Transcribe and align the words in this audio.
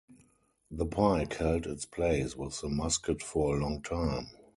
The 0.71 0.87
pike 0.87 1.35
held 1.35 1.67
its 1.67 1.85
place 1.85 2.35
with 2.35 2.59
the 2.59 2.69
musket 2.69 3.21
for 3.21 3.55
a 3.55 3.59
long 3.61 3.83
time. 3.83 4.31